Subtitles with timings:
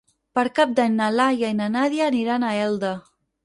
[0.37, 2.95] Per Cap d'Any na Laia i na Nàdia aniran a Elda.